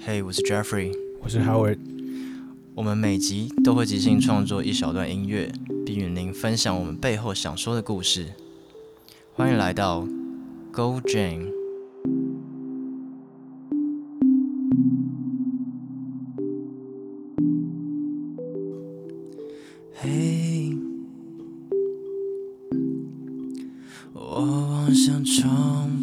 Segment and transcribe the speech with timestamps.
[0.00, 1.78] Hey，我是 Jeffrey，我是 Howard。
[2.74, 5.52] 我们每集都会即兴创作一小段音乐，
[5.84, 8.28] 并与您分享我们背后想说的故事。
[9.34, 10.06] 欢迎来到
[10.72, 11.52] Go Jane。
[19.94, 20.76] 嘿，
[24.12, 24.40] 我
[24.70, 25.97] 望向窗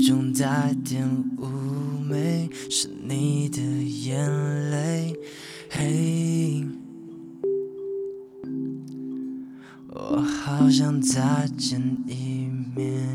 [0.00, 1.46] 中带点妩
[2.08, 5.14] 媚，是你的眼泪。
[5.68, 6.66] 嘿，
[9.88, 13.08] 我好想再见一面。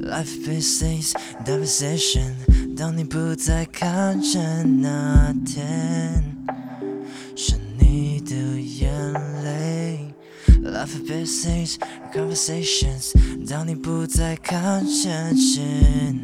[0.00, 2.34] Life is devastation。
[2.76, 6.27] 当你不再看见那天，
[10.87, 11.77] Life is
[12.13, 13.11] conversations。
[13.47, 16.17] 当你不再看见，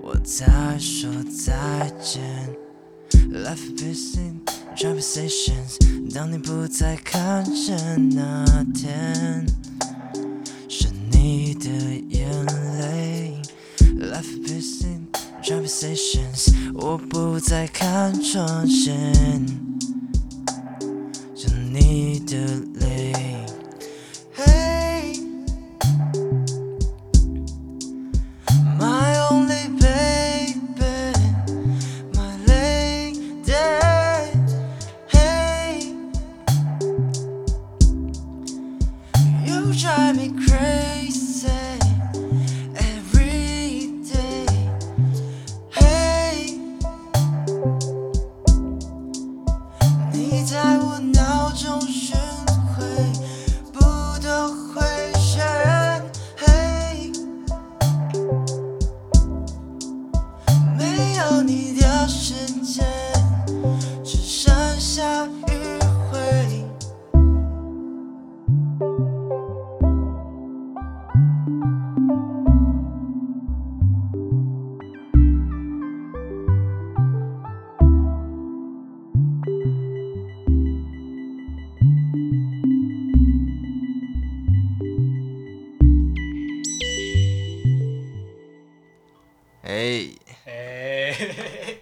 [0.00, 2.22] 我在说再见。
[3.32, 4.16] Life is
[4.76, 5.76] conversations。
[6.14, 9.44] 当你不再看见那天。
[11.24, 11.68] 你的
[12.08, 12.28] 眼
[12.80, 13.40] 泪，
[13.96, 15.06] Life is in
[15.40, 19.46] conversations，我不再看从前，
[21.36, 22.36] 是你的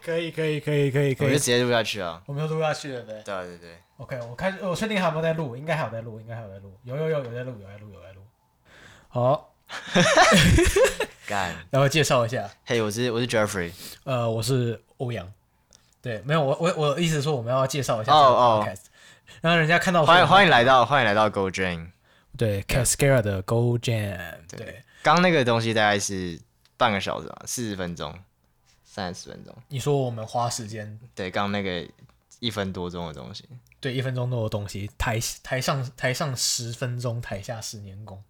[0.03, 2.22] 可以可以可以可以可以，我就直接录下去啊！
[2.25, 3.22] 我们就录下去了，呗。
[3.25, 3.78] 对对对。
[3.97, 8.22] OK，我看我确定还有没有在录，应该还有在录，应该还有在录，有有有有在录，有在录有在录。
[9.07, 9.53] 好。
[11.28, 11.56] 干。
[11.72, 13.72] 然后介绍一下，嘿，我是我是 Jeffrey，
[14.03, 15.31] 呃，我是欧阳。
[16.01, 18.67] 对，没有我我我的意思是说我们要介绍一下哦哦，
[19.41, 20.06] 然后人家看到。
[20.06, 21.88] 欢迎欢迎来到欢迎来到 Go Jam。
[22.38, 24.17] 对，Cascara 的 Go Jam。
[24.50, 24.83] 对。
[25.01, 26.39] 刚那个东西大概是
[26.77, 28.13] 半个小时吧，四十分钟。
[28.95, 30.97] 三十分钟，你说我们花时间？
[31.13, 31.85] 对，刚那个
[32.39, 33.44] 一分多钟的东西，
[33.81, 38.23] 对，一分钟多的东西，台台上台上十分钟，台下十年功，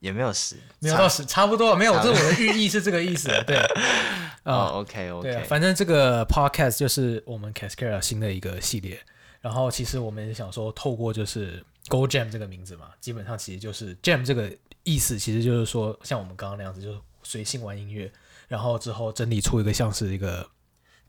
[0.00, 3.58] 也没有十，没有到十，差不多，没有，这我的寓意是这个意思，对，
[4.44, 8.98] 哦，OK OK，对，反正这个 Podcast 就是我们 Cascara 新的一个系列，
[9.42, 14.50] 然后其实我们也想说，透过就是 Go Jam 这个名字嘛，基本上其实就是 Jam 这个
[14.82, 18.10] 意思，其实就是说像我们刚刚那样子，就是随性玩音乐。
[18.48, 20.48] 然后之后整理出一个像是一个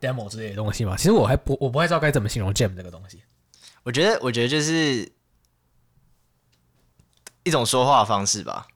[0.02, 3.22] demo 之类的东西嘛，其实我还不我不太知道该怎么形容 jam 这个东西。
[3.84, 5.12] 我觉得我觉得就是
[7.44, 8.68] 一种说话方式吧，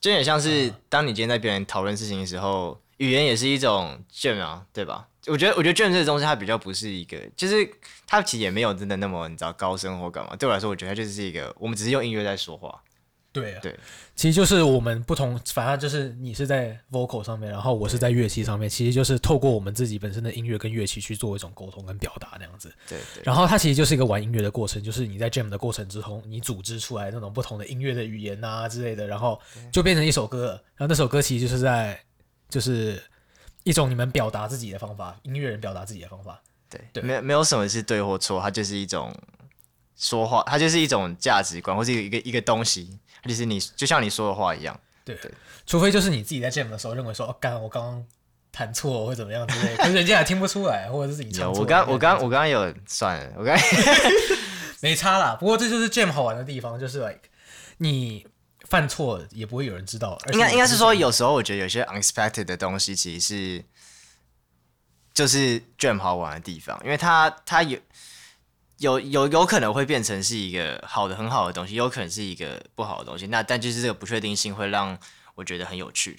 [0.00, 5.08] 就有点像是当你今天在别人讨论事情的时候，语言也是一种 jam 啊，对吧？
[5.26, 7.70] 我觉得我觉得 jam 这个东西它比较不是一个，就是
[8.06, 10.34] 它其实也没有真的那么你知道高深或干嘛。
[10.36, 12.82] 对我来说，我觉得它就是一个我们只是用音乐在说话。
[13.34, 13.76] 对啊，对，
[14.14, 22.72] 其实就是我们不同，反正就是你是在 vocal 上面，然后我是在乐器上面，其实就是透过我们自己本身的音乐跟乐器去做一种沟通跟表达那样子。
[22.88, 23.24] 对对。
[23.24, 29.40] 然后它其实就是一个玩音乐的过程，就是你在 jam 的过程之中，你组织出来那种不同的音乐的语言啊之类的，然后
[29.72, 30.50] 就变成一首歌。
[30.76, 32.00] 然后那首歌其实就是在，
[32.48, 33.02] 就是
[33.64, 36.40] 一种你们表达自己的方法，音乐人表达自己的方法。
[36.70, 39.12] 对对，没没有什么是对或错，它就是一种
[39.96, 42.98] 说话，它就是一种价值观或是一个一个东西。
[43.26, 45.32] 就是你就像你说的话一样，对对，
[45.66, 48.06] 除非就是你自己在 jam 的时候认为说，哦，刚我刚刚
[48.52, 51.62] 弹错或怎么样之类，可是人家还听不出来， 或者是自己唱错。
[51.62, 53.56] 我刚我刚我刚刚有算了，我刚
[54.80, 55.34] 没差啦。
[55.40, 57.20] 不过这就是 jam 好玩的地方，就是 like
[57.78, 58.26] 你
[58.68, 60.18] 犯错也不会有人知道。
[60.34, 63.64] 应该应该是说，有时候我觉得有些 unexpected 的东西，其实是
[65.14, 67.78] 就是 Jam 好玩的地方，因为它它有
[68.84, 73.26] 有有有可能会变成是一个好的很好的东西，有可能是一个不好的东西。
[73.26, 74.96] 那但就是这个不确定性会让
[75.34, 76.16] 我觉得很有趣。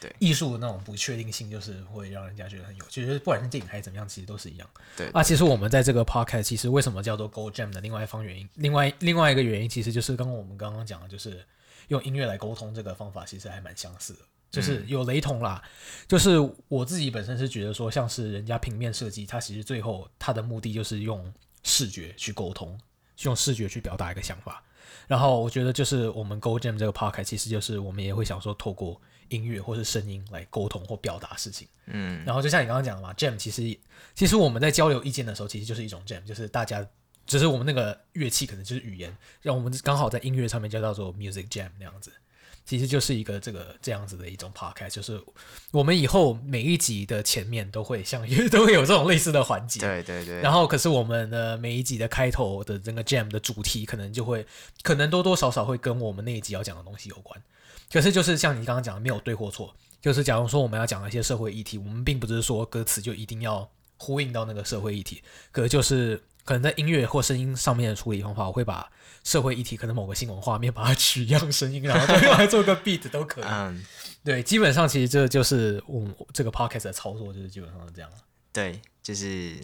[0.00, 3.04] 对，艺术的那种不确定性，就是会让人家觉得很有趣。
[3.04, 4.70] 就是不管是电影还是怎么样，其实都是一样。
[4.96, 11.44] 对啊，其实我们在这个 podcast，其实为什么叫做 Go Jam 的另外一方原因，另外另外一个原因，其实就是跟我们刚刚讲的，就是
[11.88, 14.20] 用音乐来沟通这个方法，其实还蛮相似的，
[14.52, 15.60] 就是有雷同啦。
[15.64, 15.68] 嗯、
[16.06, 16.38] 就是
[16.68, 21.32] 我自己本身是觉得说，像是人家平面设计，它其实最后它的目的就是用
[21.62, 22.78] 视觉去沟通，
[23.22, 24.62] 用视觉去表达一个想法。
[25.06, 29.00] 然后我觉得就是我们 Go Jam 这个 podcast，其实就是我们也会想说透过。
[29.30, 33.78] 音乐或是声音来沟通或表达事情，嗯，然后就像你刚刚讲的嘛，Jam 其实
[34.14, 36.82] 其实我们在交流意见的时候，其实就是一种 Jam，就是大家
[37.26, 42.10] 只是我们那个乐器可能就是语言，让我们刚好在音乐上面就叫做 Music Jam 那样子，
[42.68, 45.18] 其实就是一个这个这样子的一种 podcast，就是
[45.70, 48.22] 我们以后每一集的前面都会像
[48.52, 54.46] 都会有这种类似的环节，对对对，然后可是我们的每一集的开头的这个 Jam 的主题可能就会
[54.82, 57.42] 可能多多少少会跟我们那一集要讲的东西有关。
[57.90, 59.74] 可是就是像你刚刚讲的，没有对或错。
[60.02, 63.66] 就是假如说我们要讲一些社会议题，我们并不是说歌词就一定要
[63.96, 65.22] 呼应到那个社会议题。
[65.50, 68.90] 可是就是可能在音乐或声音上面的处理方法，我会把
[69.22, 73.44] 社会议题可能某个新闻画面把它取样声音，然后用来做个 beat 都可以。
[73.46, 73.84] 嗯，
[74.24, 78.10] 对，基本上其实这就是我们这个 podcast 的操作，就是基本上是这样。
[78.50, 79.56] 对，就是。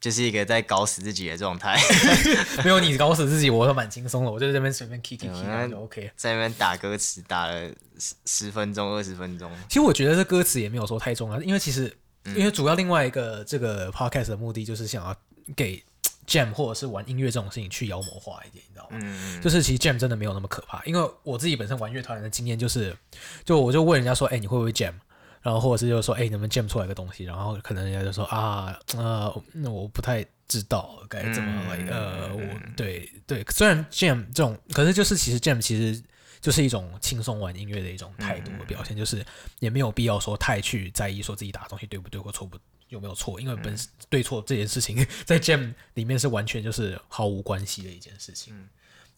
[0.00, 1.78] 就是一个在搞死自己的状态，
[2.64, 4.30] 没有你搞死自己，我都蛮轻松的。
[4.30, 6.10] 我就在这边随便 key key 就 OK。
[6.16, 7.68] 在那边打歌词打了
[7.98, 9.52] 十十分钟、二十分钟。
[9.68, 11.94] 其实我觉得这歌词也没有说太重要，因为其实
[12.28, 15.14] 因为主要另外一个这个 podcast 的目的就是想要
[15.54, 15.84] 给
[16.30, 18.98] jam 或者是玩音乐这种事情去妖魔化一点，你知道吗？
[19.02, 19.40] 嗯。
[19.40, 22.96] 就是其实 jam 真的没有那么可怕，因为我自己本身玩乐团的经验就是，
[23.44, 24.94] 就我就问人家说，哎，你会不会 jam？
[25.42, 27.24] 然后或者是就是说，哎，能不能 jam 出来个东西？
[27.24, 32.42] 然后可能人家就说啊，呃，那我不太知道该怎么呃，我
[32.76, 36.02] 对对，虽然 jam 这种，可是就是其实 jam 其实
[36.42, 39.24] 就是一种轻松玩音乐的一种态度的表现，嗯、就是
[39.60, 42.58] 也没有必要说太去在意说自己打的东西对不对或错不
[42.90, 48.54] 有没有错，因为本身对错这件事情 在 jam 里面是完全就是毫无关系的一件事情。
[48.54, 48.68] 嗯、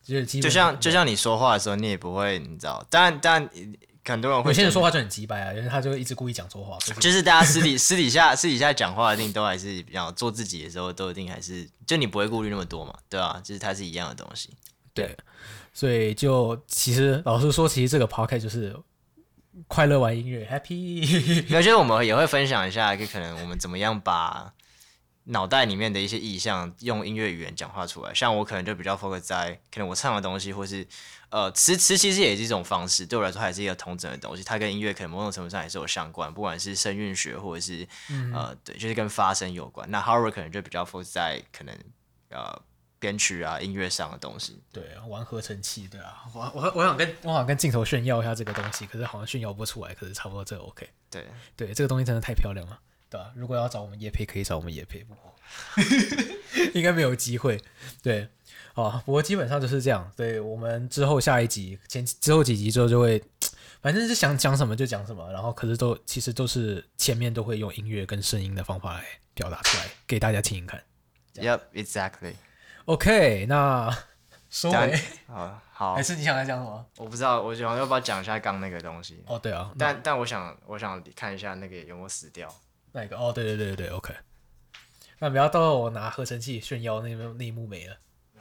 [0.02, 3.50] 就是就像就像你说话的时候，你也不会你知道，但但。
[4.04, 6.76] 很多人会，有些人说话就很直白啊，因为他就会一直故意讲错话。
[6.98, 13.40] 就是大家私底 私底下私底下讲话，一定都还是比较做自己的时候，都一定还是就你不会顾虑那么多嘛，对吧、啊？
[13.44, 14.50] 就是它是一样的东西。
[14.92, 15.16] 对，
[15.72, 18.76] 所以就其实老实说，其实这个 podcast 就是
[19.68, 21.44] 快乐玩音乐，happy。
[21.56, 24.52] 我觉得我们也会分享一下，就可能我们怎么样把
[25.24, 28.12] 脑袋里面的一些意象用音乐语言讲话出来。
[28.14, 30.86] 像我可能就比较 focus 在可能我唱的东西，或是。
[31.32, 34.44] 呃，词词其实也是一种方式，对我来说还是一个同整的东西。
[34.44, 39.90] 它跟音乐可能某种程度上也是有相关，不管是声韵学或者是、嗯、呃，对，就是跟发声有关。
[39.90, 41.74] 那 Howard 可能就比较 focus 在可能
[42.28, 42.60] 呃
[43.02, 44.62] 编曲啊音乐上的东西。
[44.72, 50.88] 对，玩合成器，对啊，我我我想跟我想跟镜头炫耀一下这个东西，可是好像炫耀不出来，可是差不多这个 OK。
[51.10, 51.26] 对
[51.56, 52.78] 对，这个东西真的太漂亮了，
[53.10, 53.32] 对吧、啊？
[53.34, 55.34] 如果要找我们叶配，可以找我们叶配，不过
[56.74, 57.60] 应该没有机会。
[58.00, 58.28] 对。
[58.74, 60.10] 啊，不过基本上就是这样。
[60.16, 63.22] 对，我们之后下一集前之后几集之后就会，
[63.82, 65.30] 反正是想讲什么就讲什么。
[65.30, 70.82] 然后可是都其实都是前面都会用音乐跟声音的方法来表达出来，给大家听听看。
[71.34, 72.34] Yep, exactly.
[72.86, 73.90] OK，那
[74.50, 74.96] 收尾。
[75.26, 75.94] 好，好。
[75.94, 76.86] 还是你想来讲什么？
[76.98, 79.22] 我不知道，我想要不要讲一下刚那个东西？
[79.26, 79.72] 哦，对啊。
[79.78, 82.52] 但但我想我想看一下那个有没有死掉。
[82.92, 83.16] 那个？
[83.16, 84.14] 哦，对对对对对，OK。
[85.18, 87.96] 那不要到时候我拿合成器炫耀那那一幕没了。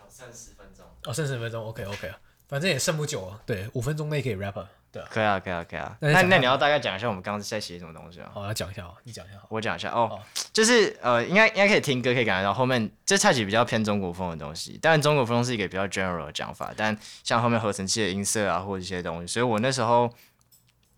[0.09, 2.19] 剩十分钟哦，剩十分钟，OK OK 啊，
[2.49, 5.97] 反正也剩不久啊，对，五分钟内可以 rap，对，可以啊，可以啊，可以啊。
[6.01, 8.29] 那那你要大概讲一下我们刚刚在写什么东西啊？
[8.33, 10.19] 好，要讲一下哦，你讲一下，我讲一下哦，
[10.51, 20.11] 就是呃，应该应该可以听歌，可以感觉到后面这菜曲比较偏中国风的东西，当然中国风是一个比较 general 的讲法，但像后面合成器的音色啊，或者一些东西，所以我那时候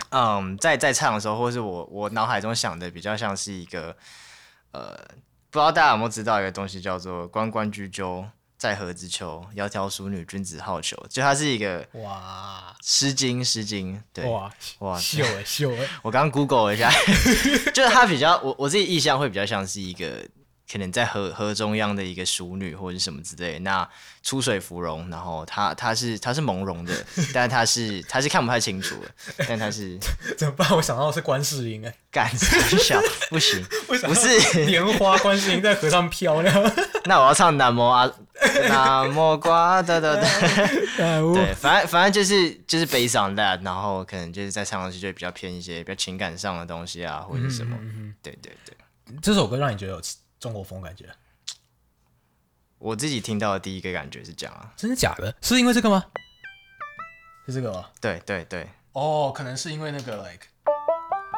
[0.10, 3.96] 嗯，在在唱的时候，或者是我我脑海中想的比较像是一个
[4.72, 4.98] 呃，
[5.52, 8.28] 不知道大家有没有知道一个东西叫做关关雎鸠。
[8.64, 10.96] 在河之秋，窈窕淑女，君子好逑。
[11.10, 15.86] 就它是一个哇，《诗经》《诗经》对哇哇秀哎秀哎！
[16.02, 16.90] 我刚刚 Google 了一下，
[17.76, 20.26] 就是它比较我我自己意象会比较像是一个
[20.72, 23.60] 可能在河河中央的一个淑女或者什么之类。
[23.60, 23.86] 那
[24.22, 26.94] 出水芙蓉，然后它它是它是朦胧的，
[27.34, 30.00] 但它是它是看不太清楚的，但它是
[30.40, 30.72] 怎么办？
[30.74, 32.98] 我想到的是观世音哎，干小
[33.30, 36.50] 不行，不是莲花观世音在河上飘呢。
[37.04, 38.10] 那我要唱南无阿。
[38.68, 40.28] 那么挂的的的，
[40.98, 48.76] 对，反正反正就是就是 based on that，然后可能就是在唱上去就比较偏一些比较情感上的东西啊，或者什么，嗯、对对对。
[49.22, 50.02] 这首歌让你觉得有
[50.40, 51.06] 中国风感觉？
[52.80, 55.34] 我自己听到的第一个感觉是这样啊，真的假的？
[55.42, 56.04] 是因为这个吗？
[57.48, 57.86] 是这个吗？
[58.02, 58.68] 对对对。
[58.94, 60.48] 哦，可能是因为那个 like。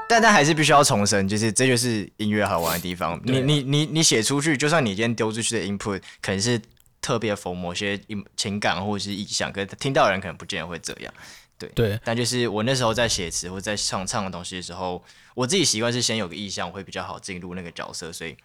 [0.07, 3.19] 但但还是必须要重申，就是这就是音乐好玩的地方。
[3.23, 6.61] 你你你你写出去，就算你今天丢出去的 input 可能是
[7.05, 8.01] 特别 for 某些
[8.35, 11.13] 情感或者是意象，可是听到的人可能不见得会这样。
[11.59, 12.00] 对对。
[12.03, 15.03] 但就是我那时候在写词或者在唱唱的东西的时候，
[15.35, 18.12] 我自己习惯是先有个意象，会比较好进入那个角色。
[18.12, 18.35] 所以，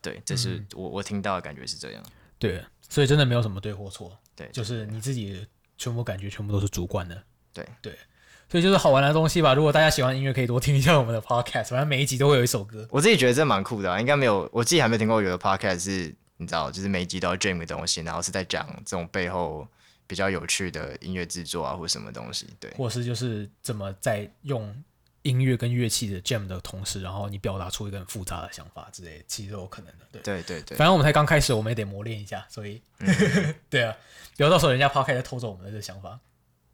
[0.00, 2.02] 对，这是我、嗯、我听到的感觉是这样。
[2.38, 4.18] 对，所以真的没有什么对或错。
[4.34, 5.46] 对，就是你自己
[5.76, 7.22] 全部感觉全部都是主观的。
[7.52, 7.94] 对对。
[8.48, 9.54] 所以就是好玩的东西吧。
[9.54, 11.70] 如果大家喜欢音乐，可以多听一下我们的 podcast。
[11.70, 12.86] 反正每一集都会有一首歌。
[12.90, 19.66] 我自己觉得这蛮酷的啊，应该没有，我自己还没听过有的 podcast 是，你知道，就是每一集都要 jam 的东西，然后是在讲这种背后
[20.06, 22.46] 比较有趣的音乐制作啊，或什么东西。
[22.60, 24.74] 对，或是就是怎么在用
[25.22, 30.06] 音乐跟乐器的 jam 的同时，然后你表达出一个很复杂的想法之类，其实都有可能的。
[30.12, 30.76] 对对对对。
[30.76, 33.96] 反正我们才刚开始，我们也得磨练一下，所以，嗯、 对啊，
[34.36, 36.20] 不要到时候人家 podcast 偷走我们的这个想法。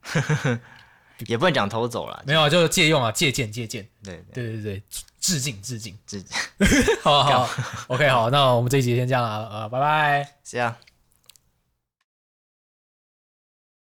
[1.27, 4.51] 也不能讲偷走了，没有啊，就是借用啊，借鉴借鉴，对对。
[4.53, 4.83] 对对，
[5.19, 6.37] 致敬致敬致敬，
[7.01, 10.75] 好 好，好，OK 好，那我们这一集先这样了，呃，拜拜，这样。